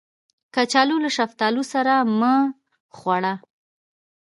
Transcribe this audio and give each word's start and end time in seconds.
کچالو 0.53 0.97
له 1.03 1.09
شفتالو 1.17 1.63
سره 1.73 1.93
مه 2.19 2.33
خوړه 2.97 3.33